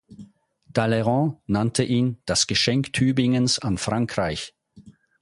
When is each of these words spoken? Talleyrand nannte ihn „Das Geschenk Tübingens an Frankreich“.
Talleyrand 0.73 1.37
nannte 1.45 1.83
ihn 1.83 2.17
„Das 2.25 2.47
Geschenk 2.47 2.91
Tübingens 2.91 3.59
an 3.59 3.77
Frankreich“. 3.77 4.55